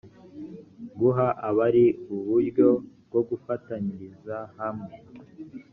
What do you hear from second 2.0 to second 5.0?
uburyo bwo gufatanyiriza hamwe